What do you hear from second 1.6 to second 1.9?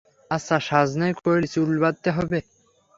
তো